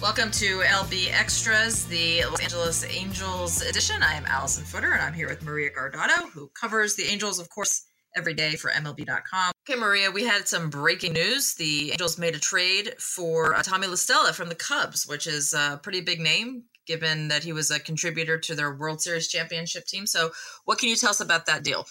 [0.00, 4.02] Welcome to LB Extras, the Los Angeles Angels edition.
[4.02, 7.50] I am Allison Footer, and I'm here with Maria Guardado, who covers the Angels, of
[7.50, 7.84] course,
[8.16, 9.52] every day for MLB.com.
[9.68, 11.54] Okay, Maria, we had some breaking news.
[11.54, 15.52] The Angels made a trade for uh, Tommy La Stella from the Cubs, which is
[15.52, 19.84] a pretty big name given that he was a contributor to their World Series championship
[19.84, 20.06] team.
[20.06, 20.30] So,
[20.64, 21.84] what can you tell us about that deal?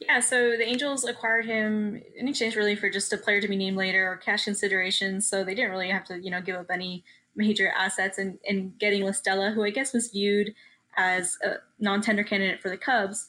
[0.00, 3.56] Yeah, so the Angels acquired him in exchange really for just a player to be
[3.56, 5.28] named later or cash considerations.
[5.28, 7.04] So they didn't really have to, you know, give up any
[7.34, 10.54] major assets and in, in getting La Stella, who I guess was viewed
[10.96, 13.28] as a non-tender candidate for the Cubs.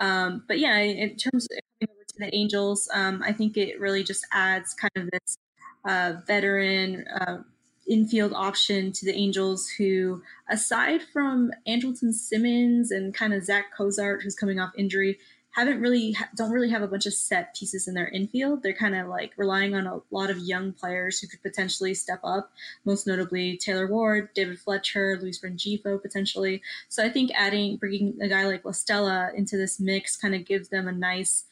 [0.00, 3.78] Um, but yeah, in terms of coming over to the Angels, um, I think it
[3.78, 5.38] really just adds kind of this
[5.84, 7.42] uh, veteran uh,
[7.86, 14.22] infield option to the Angels, who, aside from Andrelton Simmons and kind of Zach Cozart,
[14.22, 15.18] who's coming off injury,
[15.52, 18.62] haven't really don't really have a bunch of set pieces in their infield.
[18.62, 22.20] They're kind of like relying on a lot of young players who could potentially step
[22.24, 22.50] up,
[22.84, 26.62] most notably Taylor Ward, David Fletcher, Luis Rengifo potentially.
[26.88, 30.46] So I think adding bringing a guy like La Stella into this mix kind of
[30.46, 31.44] gives them a nice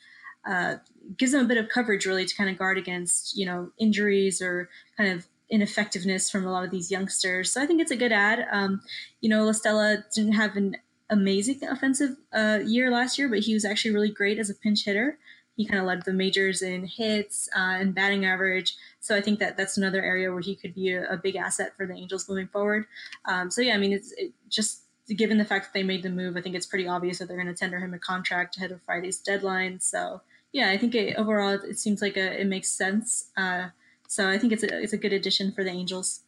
[0.49, 0.77] uh,
[1.19, 4.41] gives them a bit of coverage really to kind of guard against you know injuries
[4.41, 7.53] or kind of ineffectiveness from a lot of these youngsters.
[7.53, 8.47] So I think it's a good ad.
[8.51, 8.81] Um,
[9.21, 10.77] you know, La Stella didn't have an
[11.11, 14.85] amazing offensive uh, year last year, but he was actually really great as a pinch
[14.85, 15.19] hitter.
[15.57, 18.77] He kind of led the majors in hits uh, and batting average.
[19.01, 21.77] So I think that that's another area where he could be a, a big asset
[21.77, 22.87] for the Angels moving forward.
[23.27, 26.09] Um, so yeah, I mean, it's it just given the fact that they made the
[26.11, 28.71] move, I think it's pretty obvious that they're going to tender him a contract ahead
[28.73, 29.81] of Friday's deadline.
[29.81, 30.23] So
[30.53, 33.31] yeah, I think it, overall it seems like a, it makes sense.
[33.37, 33.69] Uh,
[34.09, 36.21] so I think it's a, it's a good addition for the Angels.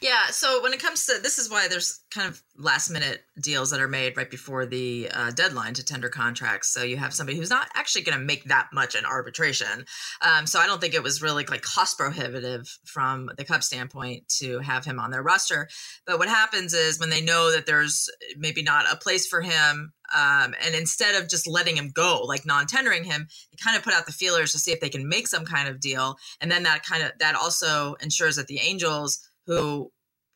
[0.00, 0.26] Yeah.
[0.30, 3.80] So when it comes to this, is why there's kind of last minute deals that
[3.80, 6.72] are made right before the uh, deadline to tender contracts.
[6.72, 9.84] So you have somebody who's not actually going to make that much in arbitration.
[10.22, 14.28] Um, so I don't think it was really like cost prohibitive from the Cubs standpoint
[14.38, 15.68] to have him on their roster.
[16.06, 19.92] But what happens is when they know that there's maybe not a place for him
[20.14, 23.94] um, and instead of just letting him go, like non-tendering him, they kind of put
[23.94, 26.16] out the feelers to see if they can make some kind of deal.
[26.40, 29.90] And then that kind of that also ensures that the Angels who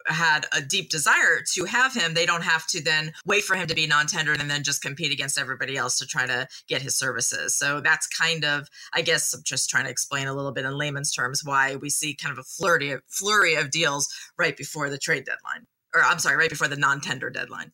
[0.07, 3.67] had a deep desire to have him, they don't have to then wait for him
[3.67, 6.97] to be non-tendered and then just compete against everybody else to try to get his
[6.97, 7.55] services.
[7.55, 10.77] So that's kind of, I guess, I'm just trying to explain a little bit in
[10.77, 14.89] layman's terms why we see kind of a flurry of, flurry of deals right before
[14.89, 17.73] the trade deadline, or I'm sorry, right before the non-tender deadline.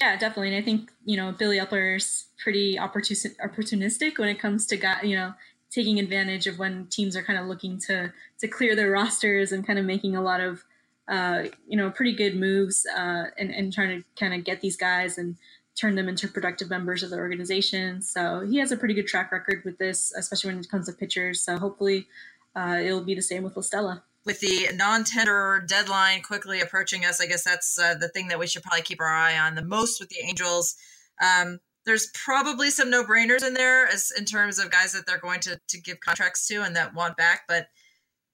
[0.00, 0.48] Yeah, definitely.
[0.48, 5.34] And I think you know Billy Eppler's pretty opportunistic when it comes to you know
[5.70, 9.66] taking advantage of when teams are kind of looking to to clear their rosters and
[9.66, 10.64] kind of making a lot of
[11.08, 14.76] uh, you know, pretty good moves uh, and, and trying to kind of get these
[14.76, 15.36] guys and
[15.78, 18.00] turn them into productive members of the organization.
[18.00, 20.92] So he has a pretty good track record with this, especially when it comes to
[20.92, 21.40] pitchers.
[21.40, 22.06] So hopefully
[22.54, 24.04] uh, it'll be the same with La Stella.
[24.24, 28.46] With the non-tender deadline quickly approaching us, I guess that's uh, the thing that we
[28.46, 30.76] should probably keep our eye on the most with the Angels.
[31.20, 35.40] Um, there's probably some no-brainers in there as in terms of guys that they're going
[35.40, 37.66] to to give contracts to and that want back, but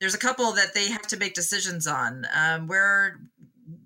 [0.01, 2.27] there's a couple that they have to make decisions on.
[2.35, 3.21] Um, where,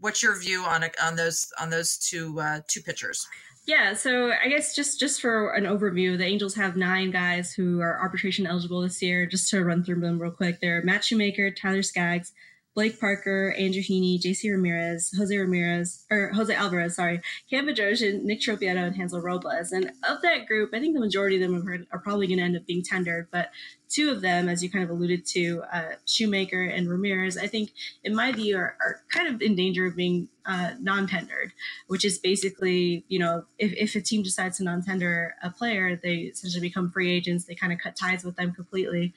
[0.01, 3.27] what's your view on on those on those two uh, two pitchers?
[3.67, 7.81] Yeah, so I guess just just for an overview, the Angels have nine guys who
[7.81, 9.27] are arbitration eligible this year.
[9.27, 12.33] Just to run through them real quick, they're Matt Shoemaker, Tyler Skaggs,
[12.75, 18.41] Blake Parker, Andrew Heaney, JC Ramirez, Jose Ramirez, or Jose Alvarez, sorry, Cam Bedrosian, Nick
[18.41, 19.71] Tropeano, and Hansel Robles.
[19.71, 22.45] And of that group, I think the majority of them are, are probably going to
[22.45, 23.29] end up being tendered.
[23.31, 23.51] But
[23.89, 27.71] two of them, as you kind of alluded to, uh, Shoemaker and Ramirez, I think,
[28.03, 31.53] in my view, are, are kind of in danger of being uh, non-tendered,
[31.87, 36.15] which is basically, you know, if, if a team decides to non-tender a player, they
[36.15, 37.45] essentially become free agents.
[37.45, 39.15] They kind of cut ties with them completely.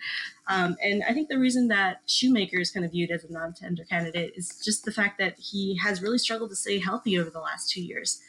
[0.48, 3.84] Um, and I think the reason that Shoemaker is kind of viewed as a non-tender
[3.86, 7.42] candidate is just the fact that he has really struggled to stay healthy over the
[7.42, 8.22] last two years.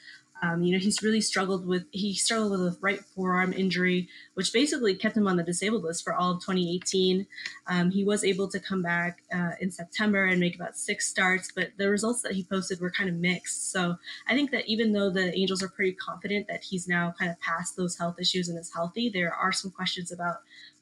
[0.43, 4.53] Um, you know, he's really struggled with he struggled with a right forearm injury, which
[4.53, 7.27] basically kept him on the disabled list for all of 2018.
[7.67, 11.51] Um, he was able to come back uh, in September and make about six starts,
[11.55, 13.71] but the results that he posted were kind of mixed.
[13.73, 13.97] So
[14.29, 17.41] I think that even though the Angels are pretty confident that he's now kind of
[17.41, 20.37] past those health issues and is healthy, there are some questions about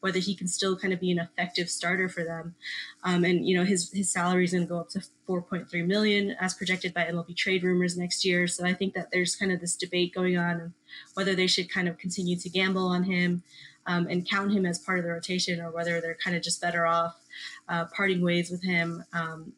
[0.07, 2.55] whether he can still kind of be an effective starter for them.
[3.03, 6.37] Um, and you know his his salary is going to go up to 4.3 million
[6.39, 8.47] as projected by MLB trade rumors next year.
[8.47, 10.71] So I think that there's kind of this debate going on of
[11.15, 13.43] whether they should kind of continue to gamble on him
[13.89, 16.61] um, and count him as part of the rotation, or whether they're kind of just
[16.61, 17.17] better off
[17.69, 19.03] uh, parting ways with him.
[19.13, 19.55] Um,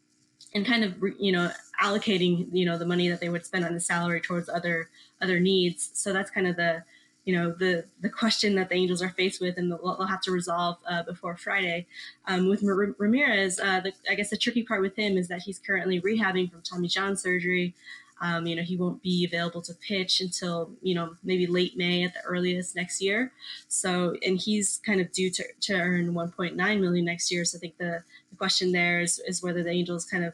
[0.54, 1.50] and kind of you know
[1.82, 4.88] allocating you know the money that they would spend on the salary towards other
[5.20, 6.82] other needs so that's kind of the
[7.28, 10.22] you know the the question that the Angels are faced with and they'll, they'll have
[10.22, 11.86] to resolve uh, before Friday.
[12.26, 15.58] Um, with Ramirez, uh, the, I guess the tricky part with him is that he's
[15.58, 17.74] currently rehabbing from Tommy John surgery.
[18.22, 22.02] Um, you know, he won't be available to pitch until, you know, maybe late May
[22.02, 23.30] at the earliest next year.
[23.68, 27.44] So, and he's kind of due to, to earn 1.9 million next year.
[27.44, 30.32] So I think the, the question there is, is whether the Angels kind of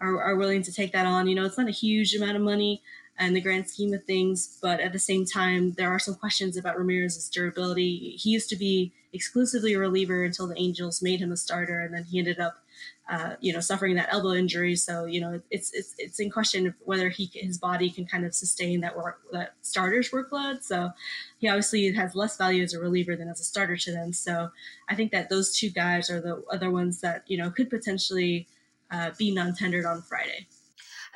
[0.00, 1.28] are, are willing to take that on.
[1.28, 2.82] You know, it's not a huge amount of money
[3.20, 6.56] in the grand scheme of things, but at the same time, there are some questions
[6.56, 8.16] about Ramirez's durability.
[8.18, 11.94] He used to be exclusively a reliever until the Angels made him a starter, and
[11.94, 12.56] then he ended up
[13.08, 14.74] uh, you know, suffering that elbow injury.
[14.76, 18.34] So, you know, it's it's it's in question whether he his body can kind of
[18.34, 20.62] sustain that work that starter's workload.
[20.62, 20.90] So,
[21.38, 24.14] he obviously has less value as a reliever than as a starter to them.
[24.14, 24.50] So,
[24.88, 28.46] I think that those two guys are the other ones that you know could potentially
[28.90, 30.46] uh, be non-tendered on Friday.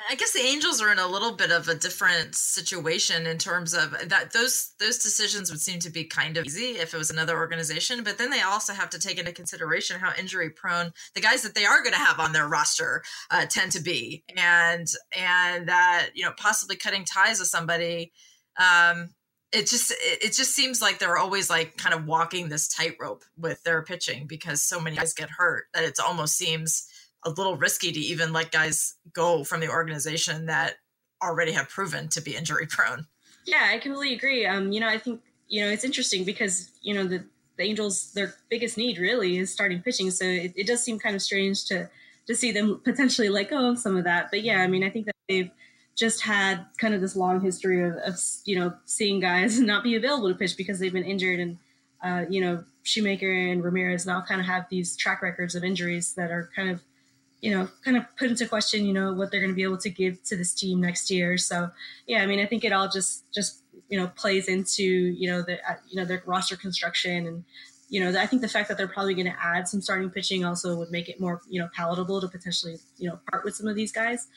[0.08, 3.74] I guess the Angels are in a little bit of a different situation in terms
[3.74, 7.10] of that those those decisions would seem to be kind of easy if it was
[7.10, 11.20] another organization, but then they also have to take into consideration how injury prone the
[11.20, 14.86] guys that they are going to have on their roster uh, tend to be, and
[15.16, 18.12] and that you know possibly cutting ties with somebody.
[18.58, 19.10] Um,
[19.50, 23.62] it just it just seems like they're always like kind of walking this tightrope with
[23.64, 26.86] their pitching because so many guys get hurt that it almost seems
[27.28, 30.76] a little risky to even let guys go from the organization that
[31.22, 33.06] already have proven to be injury prone.
[33.44, 34.46] Yeah, I completely agree.
[34.46, 37.25] Um, you know, I think you know it's interesting because you know the
[37.56, 41.14] the Angels their biggest need really is starting pitching, so it, it does seem kind
[41.16, 41.88] of strange to
[42.26, 44.30] to see them potentially let go of some of that.
[44.30, 45.50] But yeah, I mean, I think that they've
[45.96, 49.96] just had kind of this long history of, of you know seeing guys not be
[49.96, 51.58] available to pitch because they've been injured and
[52.02, 56.14] uh, you know Shoemaker and Ramirez now kind of have these track records of injuries
[56.14, 56.82] that are kind of
[57.40, 59.79] you know, kind of put into question, you know, what they're going to be able
[59.79, 61.38] to give to this team next year.
[61.38, 61.70] So,
[62.06, 65.43] yeah, I mean, I think it all just just you know plays into you know
[65.43, 67.44] the uh, you know their roster construction and
[67.88, 70.44] you know I think the fact that they're probably going to add some starting pitching
[70.44, 73.67] also would make it more you know palatable to potentially you know part with some
[73.67, 74.29] of these guys.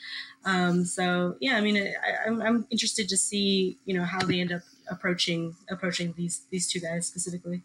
[0.44, 4.40] Um, so yeah, I mean, I, I'm I'm interested to see you know how they
[4.40, 7.62] end up approaching approaching these these two guys specifically.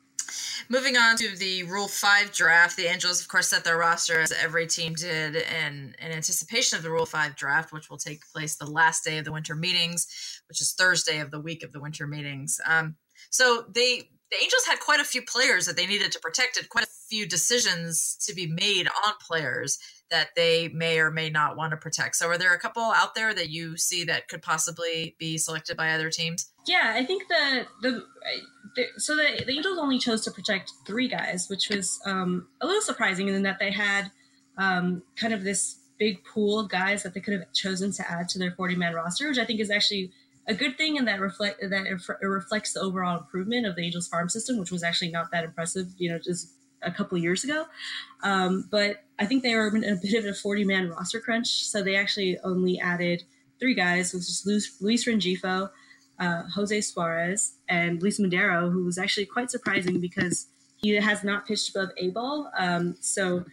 [0.69, 4.31] Moving on to the Rule 5 draft, the Angels, of course, set their roster as
[4.31, 8.55] every team did in, in anticipation of the Rule 5 draft, which will take place
[8.55, 11.79] the last day of the winter meetings, which is Thursday of the week of the
[11.79, 12.59] winter meetings.
[12.67, 12.95] Um,
[13.29, 16.67] so they the Angels had quite a few players that they needed to protect and
[16.69, 19.79] quite a few decisions to be made on players
[20.09, 22.15] that they may or may not want to protect.
[22.15, 25.77] So, are there a couple out there that you see that could possibly be selected
[25.77, 26.51] by other teams?
[26.65, 28.03] Yeah, I think the the,
[28.75, 32.65] the so the, the Angels only chose to protect three guys, which was um, a
[32.65, 34.11] little surprising in that they had
[34.57, 38.29] um, kind of this big pool of guys that they could have chosen to add
[38.29, 40.11] to their 40 man roster, which I think is actually
[40.47, 44.07] a good thing and that reflect that it, reflects the overall improvement of the Angels
[44.07, 47.65] farm system, which was actually not that impressive, you know, just a couple years ago.
[48.23, 51.65] Um, but I think they were in a bit of a 40 man roster crunch.
[51.65, 53.23] So they actually only added
[53.59, 55.69] three guys, which is Luis, Luis Rengifo,
[56.19, 60.47] uh, Jose Suarez, and Luis Madero, who was actually quite surprising because
[60.77, 62.51] he has not pitched above A ball.
[62.57, 63.43] Um, so,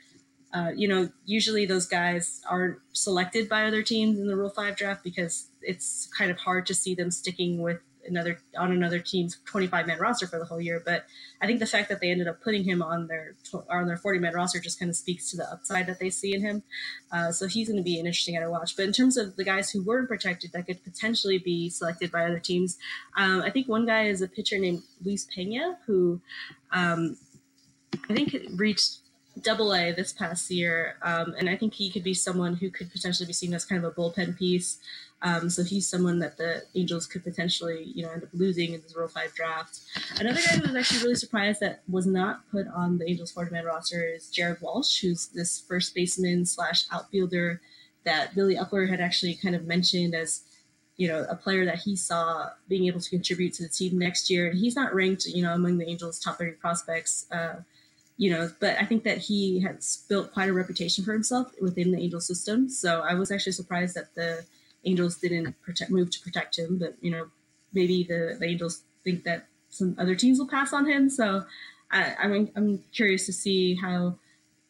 [0.54, 4.76] uh, you know, usually those guys are selected by other teams in the Rule 5
[4.76, 9.38] draft because it's kind of hard to see them sticking with another on another team's
[9.46, 10.80] 25 man roster for the whole year.
[10.84, 11.06] But
[11.40, 13.34] I think the fact that they ended up putting him on their
[13.68, 16.34] on their 40 man roster just kind of speaks to the upside that they see
[16.34, 16.62] in him.
[17.10, 18.76] Uh, so he's going to be an interesting guy to watch.
[18.76, 22.26] But in terms of the guys who weren't protected that could potentially be selected by
[22.26, 22.78] other teams,
[23.16, 26.20] um, I think one guy is a pitcher named Luis Pena who
[26.70, 27.16] um,
[28.08, 28.98] I think reached
[29.40, 30.96] double A this past year.
[31.02, 33.84] Um, and I think he could be someone who could potentially be seen as kind
[33.84, 34.78] of a bullpen piece.
[35.22, 38.82] Um, so he's someone that the Angels could potentially, you know, end up losing in
[38.82, 39.80] this Rule 5 draft.
[40.20, 43.50] Another guy who was actually really surprised that was not put on the Angels 40
[43.50, 47.62] man roster is Jared Walsh, who's this first baseman slash outfielder
[48.04, 50.42] that Billy Eppler had actually kind of mentioned as,
[50.98, 54.28] you know, a player that he saw being able to contribute to the team next
[54.28, 54.48] year.
[54.48, 57.26] And he's not ranked, you know, among the Angels' top 30 prospects.
[57.32, 57.54] Uh,
[58.16, 61.90] you know, but I think that he has built quite a reputation for himself within
[61.90, 62.68] the Angel system.
[62.68, 64.44] So I was actually surprised that the
[64.84, 67.28] Angels didn't protect, move to protect him, but you know,
[67.72, 71.10] maybe the, the Angels think that some other teams will pass on him.
[71.10, 71.44] So
[71.90, 74.16] I, I'm I'm curious to see how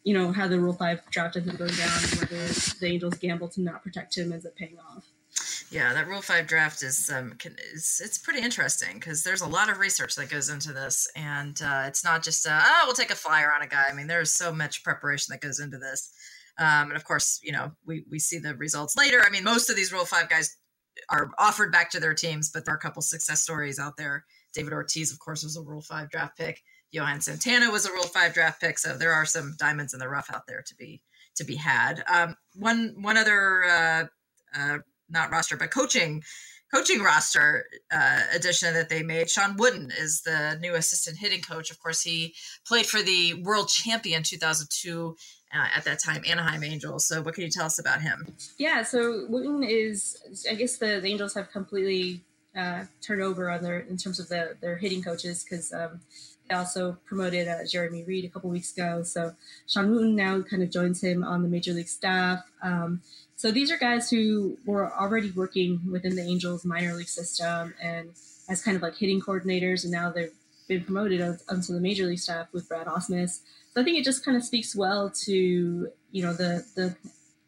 [0.05, 2.47] you know how the Rule Five draft ends up going down, whether
[2.81, 5.05] the Angels gamble to not protect him ends up paying off.
[5.71, 9.49] Yeah, that Rule Five draft is um can, is it's pretty interesting because there's a
[9.49, 12.95] lot of research that goes into this, and uh, it's not just uh, oh we'll
[12.95, 13.85] take a flyer on a guy.
[13.89, 16.13] I mean, there's so much preparation that goes into this.
[16.59, 19.21] Um, and of course, you know, we, we see the results later.
[19.27, 20.57] I mean, most of these Rule 5 guys
[21.11, 24.25] are offered back to their teams, but there are a couple success stories out there
[24.55, 26.63] David Ortiz, of course, was a Rule Five draft pick.
[26.93, 28.79] Johan Santana was a Rule Five draft pick.
[28.79, 31.03] So there are some diamonds in the rough out there to be
[31.37, 32.05] to be had.
[32.09, 34.05] Um, one one other uh,
[34.57, 36.23] uh, not roster but coaching
[36.75, 39.31] coaching roster uh, addition that they made.
[39.31, 41.71] Shawn Wooten is the new assistant hitting coach.
[41.71, 42.35] Of course, he
[42.67, 45.17] played for the world champion 2002
[45.55, 47.07] uh, at that time Anaheim Angels.
[47.07, 48.27] So, what can you tell us about him?
[48.59, 52.23] Yeah, so Wooten is, I guess the, the Angels have completely
[52.57, 56.01] uh, turned over on their in terms of the, their hitting coaches because um,
[56.49, 59.03] they also promoted uh, Jeremy Reed a couple weeks ago.
[59.03, 59.35] So
[59.69, 62.45] Shawn Wooten now kind of joins him on the major league staff.
[62.63, 63.01] Um,
[63.37, 68.11] so these are guys who were already working within the Angels minor league system and
[68.49, 70.33] as kind of like hitting coordinators, and now they've
[70.69, 73.41] been promoted onto the major league staff with Brad Ausmus.
[73.73, 76.97] So I think it just kind of speaks well to you know the the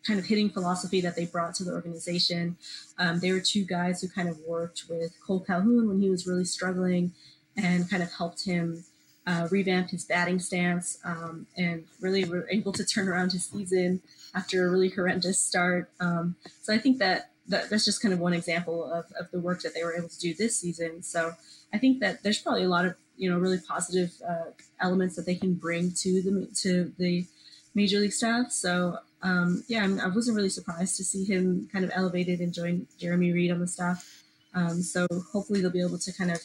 [0.07, 2.57] kind of hitting philosophy that they brought to the organization.
[2.99, 6.27] Um, they were two guys who kind of worked with Kole Calhoun when he was
[6.27, 7.13] really struggling,
[7.57, 8.85] and kind of helped him
[9.27, 14.01] uh, revamp his batting stance, um, and really were able to turn around his season
[14.35, 15.91] after a really horrendous start.
[16.01, 19.41] Um, so I think that, that that's just kind of one example of, of the
[19.41, 21.03] work that they were able to do this season.
[21.03, 21.33] So
[21.73, 25.27] I think that there's probably a lot of you know really positive uh, elements that
[25.27, 27.27] they can bring to the to the
[27.75, 28.53] major league staff.
[28.53, 32.53] So um, yeah, I was not really surprised to see him kind of elevated and
[32.53, 34.23] join Jeremy Reed on the staff.
[34.55, 36.41] Um, so hopefully they'll be able to kind of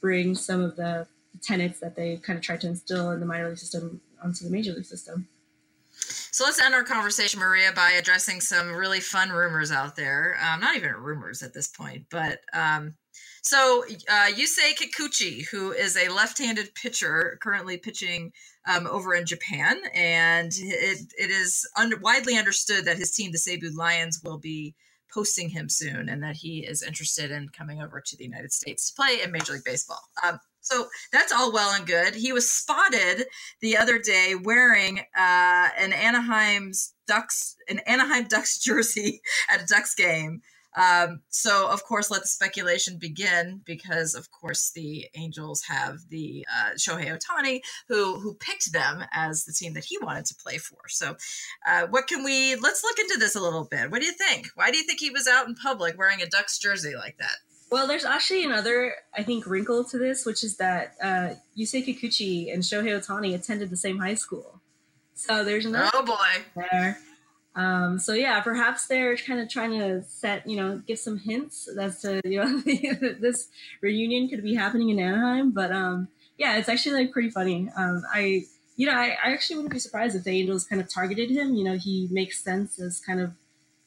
[0.00, 1.06] bring some of the
[1.42, 4.50] tenets that they kind of tried to instill in the minor league system onto the
[4.50, 5.28] major league system.
[5.98, 10.36] So let's end our conversation, Maria, by addressing some really fun rumors out there.
[10.46, 12.94] Um, not even rumors at this point, but um,
[13.40, 18.32] so uh, Yusei Kikuchi, who is a left-handed pitcher, currently pitching
[18.68, 23.38] um, over in Japan, and it, it is un- widely understood that his team, the
[23.38, 24.74] Seibu Lions, will be
[25.14, 28.90] posting him soon, and that he is interested in coming over to the United States
[28.90, 30.00] to play in Major League Baseball.
[30.22, 32.14] Um, so that's all well and good.
[32.14, 33.26] He was spotted
[33.60, 39.94] the other day wearing uh, an Anaheim's Ducks an Anaheim Ducks jersey at a Ducks
[39.94, 40.42] game.
[40.76, 46.44] Um, so, of course, let the speculation begin because, of course, the Angels have the
[46.54, 50.58] uh, Shohei Ohtani, who who picked them as the team that he wanted to play
[50.58, 50.80] for.
[50.88, 51.16] So,
[51.66, 52.56] uh, what can we?
[52.56, 53.90] Let's look into this a little bit.
[53.90, 54.48] What do you think?
[54.54, 57.36] Why do you think he was out in public wearing a Ducks jersey like that?
[57.70, 62.52] Well, there's actually another, I think, wrinkle to this, which is that uh, Yusei Kikuchi
[62.52, 64.60] and Shohei Ohtani attended the same high school.
[65.14, 65.90] So there's another.
[65.94, 66.44] Oh boy!
[66.54, 66.98] There.
[67.56, 71.68] Um, so yeah, perhaps they're kind of trying to set, you know, give some hints
[71.68, 72.62] as to you know
[73.18, 73.48] this
[73.80, 75.50] reunion could be happening in Anaheim.
[75.50, 76.08] But um,
[76.38, 77.70] yeah, it's actually like pretty funny.
[77.76, 78.42] Um, I
[78.76, 81.54] you know I, I actually wouldn't be surprised if the Angels kind of targeted him.
[81.54, 83.32] You know, he makes sense as kind of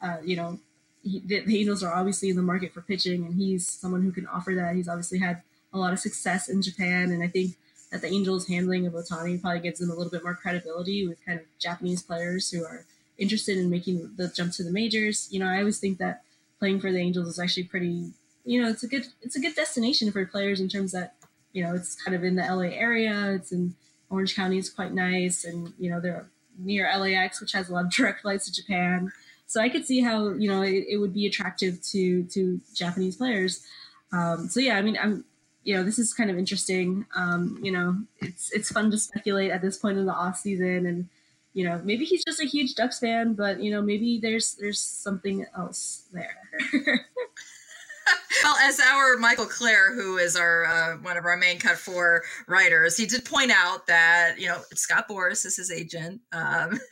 [0.02, 0.60] uh, you know
[1.04, 4.28] he, the, Angels are obviously in the market for pitching, and he's someone who can
[4.28, 4.76] offer that.
[4.76, 5.42] He's obviously had
[5.74, 7.56] a lot of success in Japan, and I think
[7.92, 11.24] that the Angels' handling of Ohtani probably gives them a little bit more credibility with
[11.26, 12.86] kind of Japanese players who are
[13.18, 15.28] interested in making the jump to the majors.
[15.32, 16.24] You know, I always think that
[16.60, 18.12] playing for the Angels is actually pretty.
[18.46, 21.16] You know, it's a good it's a good destination for players in terms that
[21.54, 23.32] you know it's kind of in the LA area.
[23.34, 23.76] It's in
[24.10, 24.58] Orange County.
[24.58, 26.28] It's quite nice, and you know they're
[26.58, 29.12] near LAX, which has a lot of direct flights to Japan.
[29.50, 33.18] So I could see how you know it, it would be attractive to to Japanese
[33.18, 33.66] players.
[34.14, 35.26] Um, so yeah, I mean, I'm
[35.64, 37.08] you know this is kind of interesting.
[37.16, 40.86] Um, you know, it's it's fun to speculate at this point in the off season
[40.86, 41.10] and
[41.54, 44.80] you know, maybe he's just a huge Ducks fan, but you know, maybe there's there's
[44.80, 46.38] something else there.
[48.44, 52.98] well, as our Michael Clair, who is our uh, one of our main Cut4 writers,
[52.98, 56.80] he did point out that you know Scott Boras is his agent, um,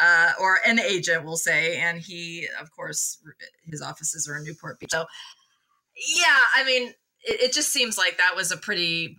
[0.00, 3.22] uh, or an agent, we'll say, and he, of course,
[3.64, 4.90] his offices are in Newport Beach.
[4.90, 5.04] So,
[6.16, 6.88] yeah, I mean,
[7.24, 9.16] it, it just seems like that was a pretty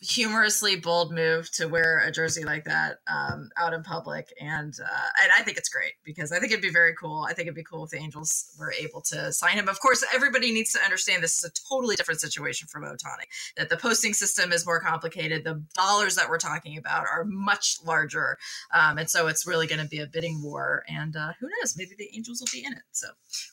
[0.00, 5.08] humorously bold move to wear a jersey like that um, out in public, and uh,
[5.22, 7.26] and I think it's great because I think it'd be very cool.
[7.28, 9.68] I think it'd be cool if the Angels were able to sign him.
[9.68, 13.26] Of course, everybody needs to understand this is a totally different situation from Ohtani.
[13.56, 15.44] That the posting system is more complicated.
[15.44, 18.38] The dollars that we're talking about are much larger,
[18.72, 20.84] um, and so it's really going to be a bidding war.
[20.88, 21.76] And uh, who knows?
[21.76, 22.82] Maybe the Angels will be in it.
[22.92, 23.08] So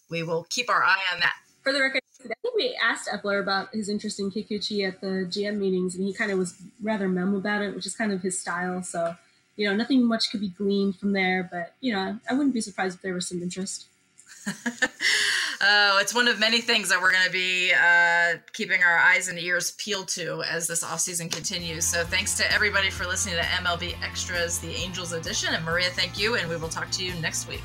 [0.10, 1.36] we will keep our eye on that.
[1.64, 5.28] For the record, I think we asked Eppler about his interest in Kikuchi at the
[5.30, 8.22] GM meetings, and he kind of was rather mum about it, which is kind of
[8.22, 8.84] his style.
[8.84, 9.16] So,
[9.56, 12.62] you know, nothing much could be gleaned from there, but, you know, I wouldn't be
[12.62, 13.88] surprised if there was some interest.
[15.62, 19.28] oh, it's one of many things that we're going to be uh, keeping our eyes
[19.28, 21.86] and ears peeled to as this offseason continues.
[21.86, 25.54] So, thanks to everybody for listening to MLB Extras, the Angels edition.
[25.54, 27.64] And Maria, thank you, and we will talk to you next week.